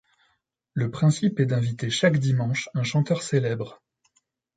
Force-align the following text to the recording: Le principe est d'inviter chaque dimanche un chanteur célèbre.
Le 0.73 0.89
principe 0.89 1.39
est 1.39 1.45
d'inviter 1.45 1.91
chaque 1.91 2.17
dimanche 2.17 2.69
un 2.73 2.81
chanteur 2.81 3.21
célèbre. 3.21 3.83